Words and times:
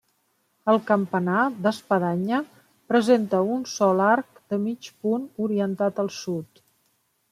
El 0.71 0.79
campanar, 0.87 1.43
d'espadanya, 1.65 2.41
presenta 2.95 3.45
un 3.59 3.63
sol 3.77 4.05
arc 4.09 4.43
de 4.53 4.63
mig 4.67 4.93
punt 5.05 5.33
orientat 5.49 6.07
al 6.07 6.15
sud. 6.23 6.69